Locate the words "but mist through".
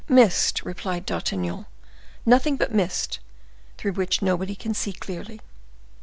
2.57-3.93